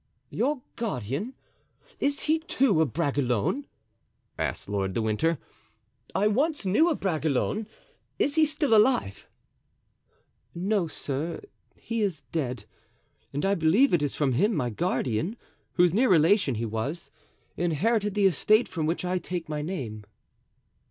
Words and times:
"Your 0.31 0.63
guardian! 0.77 1.35
is 1.99 2.21
he, 2.21 2.39
too, 2.39 2.81
a 2.81 2.87
Bragelonne?" 2.87 3.67
asked 4.35 4.67
Lord 4.67 4.93
de 4.93 5.01
Winter. 5.03 5.37
"I 6.15 6.25
once 6.25 6.65
knew 6.65 6.89
a 6.89 6.95
Bragelonne—is 6.95 8.33
he 8.33 8.43
still 8.47 8.75
alive?" 8.75 9.27
"No, 10.55 10.87
sir, 10.87 11.41
he 11.75 12.01
is 12.01 12.21
dead; 12.31 12.65
and 13.31 13.45
I 13.45 13.53
believe 13.53 13.93
it 13.93 14.01
is 14.01 14.15
from 14.15 14.31
him 14.33 14.55
my 14.55 14.71
guardian, 14.71 15.37
whose 15.73 15.93
near 15.93 16.09
relation 16.09 16.55
he 16.55 16.65
was, 16.65 17.11
inherited 17.55 18.15
the 18.15 18.25
estate 18.25 18.67
from 18.67 18.87
which 18.87 19.05
I 19.05 19.19
take 19.19 19.47
my 19.47 19.61
name." 19.61 20.05